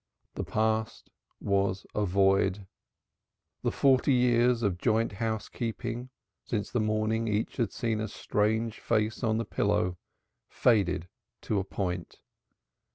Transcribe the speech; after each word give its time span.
The 0.33 0.43
past 0.43 1.11
was 1.39 1.85
a 1.93 2.07
void, 2.07 2.65
the 3.61 3.71
forty 3.71 4.13
years 4.15 4.63
of 4.63 4.79
joint 4.79 5.11
housekeeping, 5.11 6.09
since 6.43 6.71
the 6.71 6.79
morning 6.79 7.27
each 7.27 7.57
had 7.57 7.71
seen 7.71 8.01
a 8.01 8.07
strange 8.07 8.79
face 8.79 9.23
on 9.23 9.37
the 9.37 9.45
pillow, 9.45 9.99
faded 10.49 11.07
to 11.41 11.59
a 11.59 11.63
point. 11.63 12.15